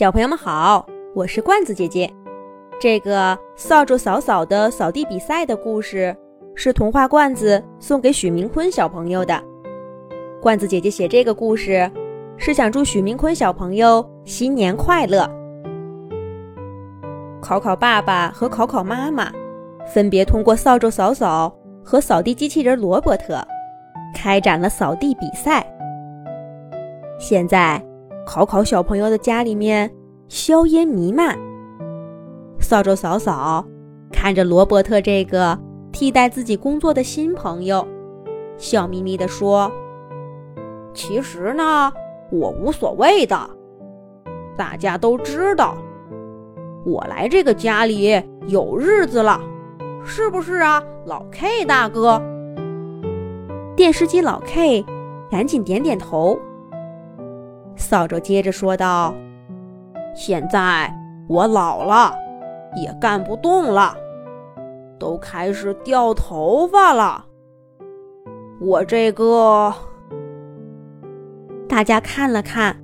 [0.00, 2.10] 小朋友们好，我是罐子姐姐。
[2.80, 6.16] 这个扫帚扫扫的扫地比赛的故事
[6.54, 9.38] 是童话罐子送给许明坤小朋友的。
[10.40, 11.90] 罐子姐姐写这个故事
[12.38, 15.30] 是想祝许明坤小朋友新年快乐。
[17.42, 19.30] 考考爸爸和考考妈妈
[19.86, 21.54] 分别通过扫帚扫扫
[21.84, 23.46] 和扫地机器人罗伯特
[24.14, 25.62] 开展了扫地比赛。
[27.18, 27.78] 现在。
[28.32, 29.92] 考考小朋友的家里面
[30.28, 31.36] 硝烟弥漫，
[32.60, 33.66] 扫帚扫扫，
[34.12, 35.58] 看着罗伯特这个
[35.90, 37.84] 替代自己工作的新朋友，
[38.56, 39.68] 笑眯眯地说
[40.94, 41.92] ：“其实呢，
[42.30, 43.36] 我无所谓的。
[44.56, 45.76] 大家都知道，
[46.86, 49.40] 我来这个家里有日子了，
[50.04, 52.22] 是不是啊，老 K 大哥？”
[53.74, 54.84] 电视机老 K
[55.28, 56.38] 赶紧点点头。
[57.80, 59.12] 扫帚接着说道
[60.14, 60.94] ：“现在
[61.28, 62.14] 我老了，
[62.76, 63.96] 也干不动了，
[64.98, 67.24] 都开始掉头发了。
[68.60, 69.72] 我这个……
[71.68, 72.76] 大家看了看，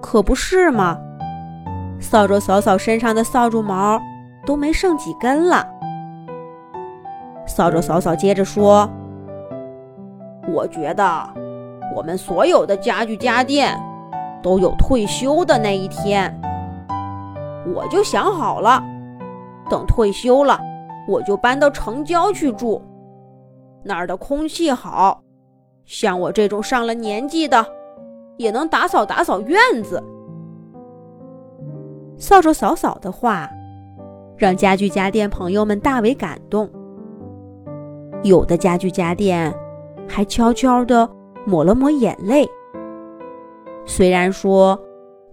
[0.00, 0.98] 可不是吗？
[1.98, 3.98] 扫帚扫扫身上的扫帚毛
[4.46, 5.66] 都没剩几根了。”
[7.44, 8.88] 扫帚扫扫接着说
[10.52, 11.28] ：“我觉得
[11.96, 13.76] 我们所有的家具家电……”
[14.42, 16.32] 都有退休的那一天，
[17.74, 18.82] 我就想好了，
[19.68, 20.58] 等退休了，
[21.08, 22.80] 我就搬到城郊去住，
[23.82, 25.22] 那儿的空气好，
[25.84, 27.64] 像我这种上了年纪的，
[28.36, 30.02] 也能打扫打扫院子。
[32.16, 33.48] 扫帚扫扫的话，
[34.36, 36.68] 让家具家电朋友们大为感动，
[38.22, 39.54] 有的家具家电
[40.08, 41.08] 还悄悄地
[41.44, 42.48] 抹了抹眼泪。
[43.90, 44.78] 虽然说，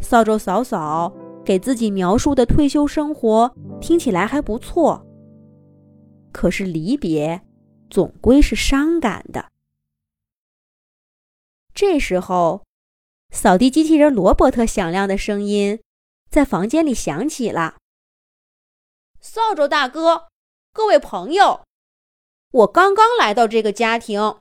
[0.00, 1.12] 扫帚扫扫
[1.44, 5.04] 给自己描述的退休生活听起来还不错，
[6.32, 7.42] 可是离别
[7.90, 9.50] 总归是伤感的。
[11.74, 12.64] 这时候，
[13.32, 15.80] 扫地机器人罗伯特响亮的声音
[16.30, 17.78] 在房间里响起了
[19.20, 20.28] ：“扫帚大哥，
[20.72, 21.64] 各位朋友，
[22.52, 24.36] 我刚刚来到这个家庭，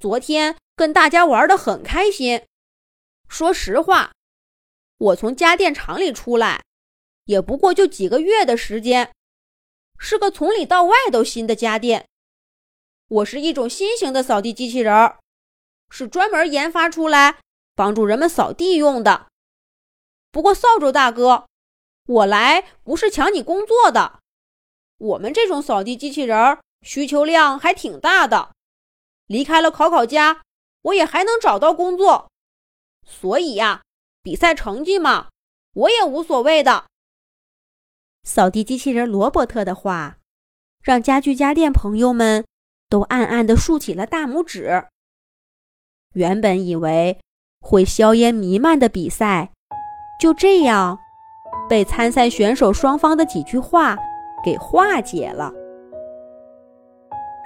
[0.00, 2.40] 昨天跟大家玩的很开心。”
[3.32, 4.12] 说实话，
[4.98, 6.62] 我从家电厂里出来，
[7.24, 9.10] 也不过就几个月的时间，
[9.98, 12.06] 是个从里到外都新的家电。
[13.08, 15.18] 我是一种新型的扫地机器人儿，
[15.88, 17.38] 是专门研发出来
[17.74, 19.28] 帮助人们扫地用的。
[20.30, 21.46] 不过，扫帚大哥，
[22.06, 24.20] 我来不是抢你工作的。
[24.98, 28.52] 我们这种扫地机器人儿需求量还挺大的，
[29.26, 30.42] 离开了考考家，
[30.82, 32.30] 我也还能找到工作。
[33.04, 33.82] 所以呀，
[34.22, 35.28] 比赛成绩嘛，
[35.74, 36.84] 我也无所谓的。
[38.24, 40.18] 扫地机器人罗伯特的话，
[40.82, 42.44] 让家具家电朋友们
[42.88, 44.86] 都暗暗地竖起了大拇指。
[46.14, 47.18] 原本以为
[47.60, 49.50] 会硝烟弥漫的比赛，
[50.20, 50.98] 就这样
[51.68, 53.96] 被参赛选手双方的几句话
[54.44, 55.52] 给化解了。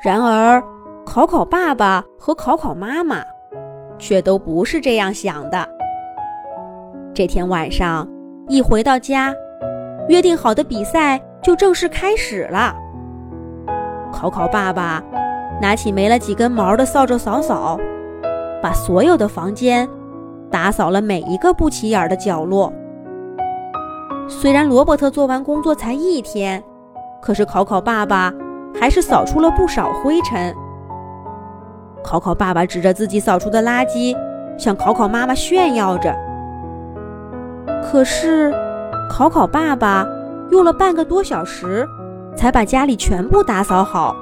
[0.04, 0.62] 然而，
[1.06, 3.24] 考考爸爸和考考妈妈。
[3.98, 5.68] 却都不是这样想的。
[7.14, 8.06] 这天晚上，
[8.48, 9.34] 一回到家，
[10.08, 12.74] 约定好的比赛就正式开始了。
[14.12, 15.02] 考考爸爸
[15.60, 17.78] 拿起没了几根毛的扫帚扫扫，
[18.62, 19.88] 把所有的房间
[20.50, 22.72] 打扫了每一个不起眼的角落。
[24.28, 26.62] 虽然罗伯特做完工作才一天，
[27.22, 28.32] 可是考考爸爸
[28.78, 30.54] 还是扫出了不少灰尘。
[32.06, 34.16] 考考爸爸指着自己扫出的垃圾，
[34.56, 36.14] 向考考妈妈炫耀着。
[37.82, 38.54] 可是，
[39.10, 40.06] 考考爸爸
[40.52, 41.84] 用了半个多小时，
[42.36, 44.14] 才把家里全部打扫好，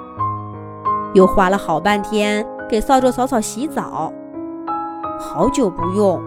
[1.12, 4.10] 又花了好半天给扫帚扫扫洗澡。
[5.20, 6.18] 好久不用，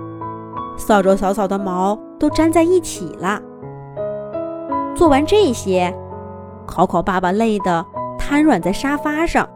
[0.78, 3.42] 扫帚扫扫的毛都粘在一起了。
[4.94, 5.92] 做完这些，
[6.68, 7.84] 考考爸爸累得
[8.16, 9.50] 瘫软在沙发上。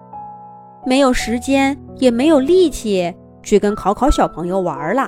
[0.84, 3.14] 没有时间，也没有力气
[3.44, 5.08] 去跟考考小朋友玩了。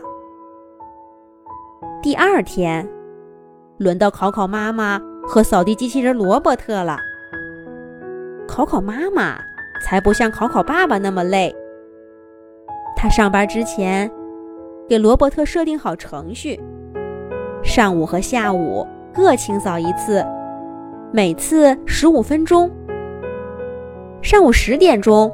[2.02, 2.88] 第二天，
[3.78, 6.98] 轮到考考妈妈和扫地机器人罗伯特了。
[8.48, 9.36] 考考妈妈
[9.84, 11.54] 才不像考考爸爸那么累。
[12.96, 14.10] 他上班之前
[14.88, 16.62] 给罗伯特设定好程序，
[17.64, 20.24] 上午和下午各清扫一次，
[21.12, 22.70] 每次十五分钟。
[24.22, 25.34] 上午十点钟。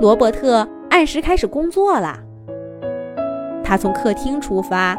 [0.00, 2.16] 罗伯特按时开始工作了。
[3.62, 4.96] 他从客厅出发，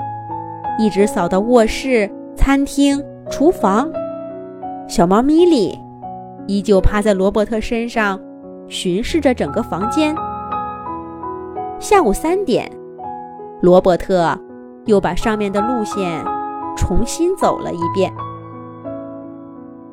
[0.77, 3.91] 一直扫到卧室、餐厅、厨房。
[4.87, 5.75] 小猫咪莉
[6.45, 8.19] 依旧趴在罗伯特身上，
[8.67, 10.15] 巡视着整个房间。
[11.79, 12.71] 下午三点，
[13.61, 14.37] 罗伯特
[14.85, 16.23] 又把上面的路线
[16.77, 18.13] 重新走了一遍。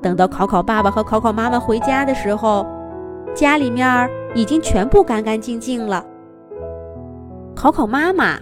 [0.03, 2.67] 等到考考爸爸和考考妈妈回家的时候，
[3.39, 6.05] 家里面已经全部干干净净了。
[7.55, 8.37] 考考妈妈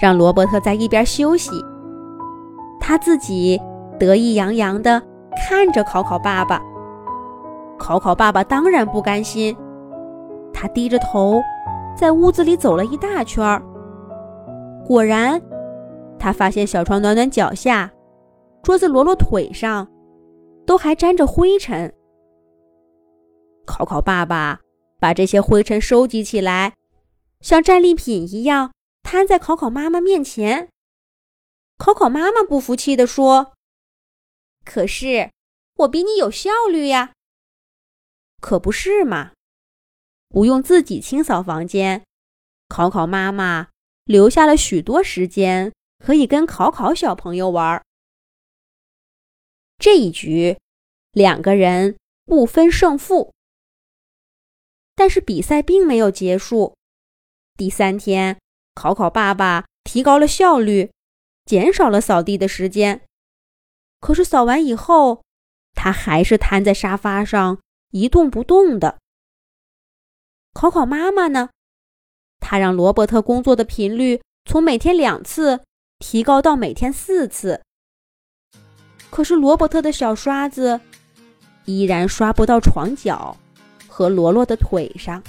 [0.00, 1.52] 让罗伯特在一边休息，
[2.80, 3.60] 他自己
[3.96, 5.00] 得意洋洋地
[5.46, 6.60] 看着考考爸爸。
[7.78, 9.56] 考考爸爸当然不甘心，
[10.52, 11.40] 他低着头
[11.96, 13.62] 在屋子里走了一大圈儿
[14.84, 15.40] 果然，
[16.18, 17.88] 他发现小床暖暖脚下，
[18.64, 19.86] 桌子罗罗腿上。
[20.66, 21.92] 都还沾着灰尘。
[23.64, 24.60] 考考爸爸
[24.98, 26.74] 把这些灰尘收集起来，
[27.40, 28.72] 像战利品一样
[29.02, 30.68] 摊在考考妈妈面前。
[31.76, 33.54] 考考妈妈不服气地说
[34.64, 35.30] ：“可是
[35.78, 37.12] 我比你有效率呀！”
[38.40, 39.32] 可不是嘛？
[40.28, 42.04] 不用自己清扫房间，
[42.68, 43.68] 考考妈妈
[44.04, 47.82] 留下了许多时间可以跟考考小朋友玩。
[49.78, 50.58] 这一局，
[51.12, 53.32] 两个人不分胜负。
[54.94, 56.74] 但是比赛并没有结束。
[57.56, 58.38] 第三天，
[58.74, 60.90] 考考爸爸提高了效率，
[61.44, 63.02] 减少了扫地的时间。
[64.00, 65.22] 可是扫完以后，
[65.74, 67.60] 他还是瘫在沙发上
[67.90, 68.98] 一动不动的。
[70.52, 71.50] 考考妈妈呢？
[72.40, 75.64] 他让罗伯特工作的频率从每天两次
[75.98, 77.62] 提高到每天四次。
[79.10, 80.80] 可是罗伯特的小刷子
[81.64, 83.36] 依然刷不到床角
[83.96, 85.22] 和罗罗的腿上。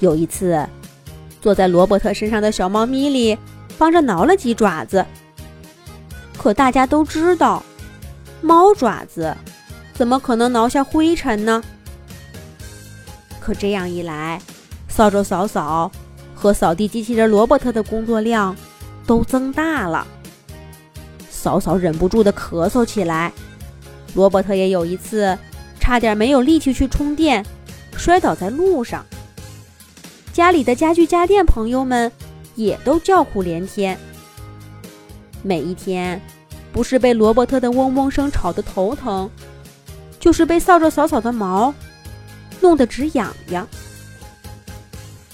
[0.00, 0.66] 有一次，
[1.42, 3.36] 坐在罗伯特身上的小猫咪里
[3.76, 5.04] 帮着挠了几爪子。
[6.38, 7.62] 可大家都知道，
[8.40, 9.36] 猫爪子
[9.92, 11.62] 怎么可能挠下灰尘呢？
[13.38, 14.40] 可这样一来，
[14.88, 15.92] 扫帚扫扫
[16.34, 18.56] 和扫地机器人罗伯特的工作量
[19.06, 20.06] 都增大了。
[21.28, 23.30] 嫂嫂忍不住的咳嗽起来，
[24.14, 25.36] 罗伯特也有一次
[25.82, 27.44] 差点没有力气去充电，
[27.96, 29.04] 摔倒在路上。
[30.32, 32.10] 家里的家具家电朋友们
[32.54, 33.98] 也都叫苦连天。
[35.42, 36.22] 每一天，
[36.72, 39.28] 不是被罗伯特的嗡嗡声吵得头疼，
[40.20, 41.74] 就是被扫帚扫扫的毛
[42.60, 43.66] 弄得直痒痒。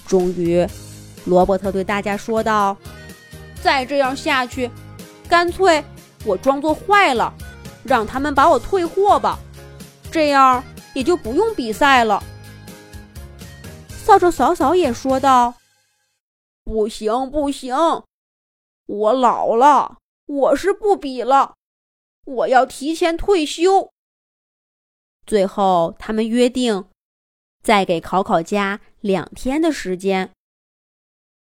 [0.07, 0.67] 终于，
[1.27, 2.75] 罗伯特对大家说道
[3.63, 4.71] ：“再这样下去，
[5.29, 5.85] 干脆……”
[6.25, 7.33] 我装作坏了，
[7.85, 9.39] 让他们把我退货吧，
[10.11, 10.65] 这样
[10.95, 12.23] 也就不用比赛了。
[13.89, 15.55] 扫帚嫂嫂也说道
[16.65, 17.75] ：“不行，不行，
[18.87, 21.55] 我老了，我是不比了，
[22.25, 23.91] 我要提前退休。”
[25.27, 26.89] 最后，他们约定
[27.63, 30.31] 再给考考家两天的时间。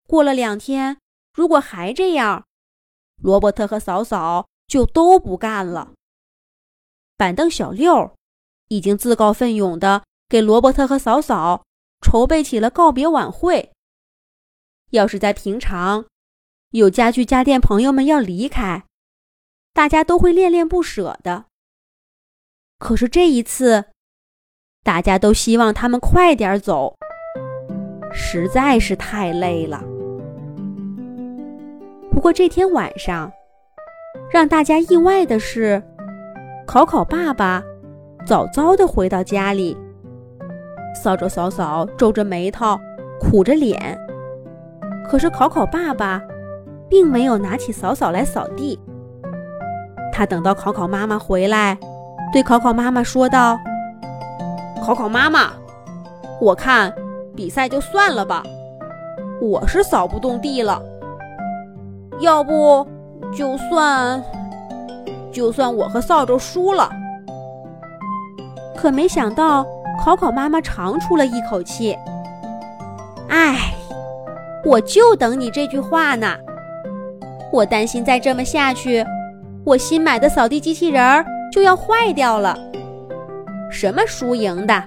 [0.08, 0.98] 过了两天，
[1.34, 2.46] 如果还这样，
[3.22, 4.48] 罗伯特和嫂嫂。
[4.68, 5.94] 就都不干了。
[7.16, 8.16] 板凳小六
[8.68, 11.64] 已经自告奋勇的给罗伯特和嫂嫂
[12.02, 13.72] 筹备起了告别晚会。
[14.92, 16.06] 要是在平常，
[16.72, 18.84] 有家具家电朋友们要离开，
[19.74, 21.46] 大家都会恋恋不舍的。
[22.80, 23.86] 可是这一次，
[24.84, 26.95] 大家都希望他们快点走，
[28.14, 29.84] 实在是太累了。
[32.12, 33.31] 不过这天晚上。
[34.31, 35.81] 让大家意外的是，
[36.66, 37.62] 考考爸爸
[38.26, 39.78] 早早的回到家里。
[40.96, 42.80] 扫帚嫂嫂皱着眉头，
[43.20, 43.98] 苦着脸。
[45.08, 46.22] 可是考考爸爸
[46.90, 48.80] 并没有拿起扫扫来扫地。
[50.12, 51.78] 他等到考考妈妈回来，
[52.34, 53.60] 对考考妈妈说道
[54.84, 55.52] ：“考考妈妈，
[56.42, 56.94] 我看
[57.36, 58.42] 比赛就算了吧，
[59.42, 60.82] 我是扫不动地了。
[62.20, 62.88] 要不……”
[63.36, 64.24] 就算，
[65.32, 66.90] 就算我和扫帚输了，
[68.85, 69.65] 可没想到
[69.99, 71.97] 考考妈妈长出了一口气。
[73.30, 73.73] 唉，
[74.63, 76.35] 我就等你这句话呢。
[77.51, 79.04] 我担心再这么下去，
[79.63, 82.56] 我新买的扫地机器人儿就要坏掉了。
[83.71, 84.83] 什么输赢的？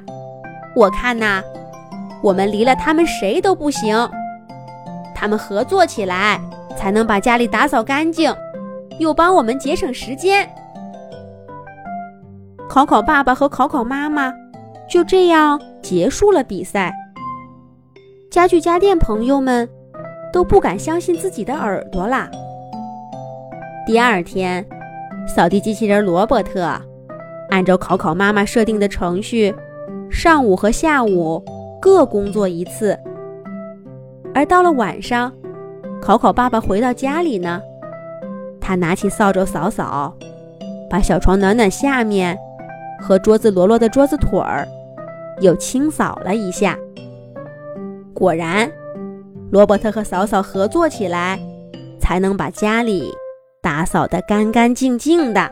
[0.76, 1.42] 我看呐，
[2.22, 4.08] 我们离了他们谁都不行。
[5.12, 6.40] 他们合作起来。
[6.76, 8.32] 才能把家里打扫干净，
[9.00, 10.48] 又帮我们节省时间。
[12.68, 14.32] 考考爸爸和考考妈妈
[14.88, 16.94] 就这样结束了比赛。
[18.30, 19.68] 家具家电朋友们
[20.32, 22.30] 都不敢相信自己的耳朵啦！
[23.87, 24.64] 第二天，
[25.26, 26.70] 扫地机器人罗伯特
[27.48, 29.54] 按照考考妈妈设定的程序，
[30.10, 31.42] 上午和下午
[31.80, 32.98] 各工作一次。
[34.34, 35.32] 而到了晚上，
[36.02, 37.62] 考考爸爸回到家里呢，
[38.60, 40.14] 他拿起扫帚扫扫，
[40.90, 42.38] 把小床暖暖下面
[43.00, 44.66] 和桌子罗罗的桌子腿儿
[45.40, 46.76] 又清扫了一下。
[48.12, 48.70] 果然，
[49.50, 51.38] 罗伯特和嫂嫂合作起来，
[52.00, 53.12] 才能把家里。
[53.60, 55.50] 打扫得干干净净的。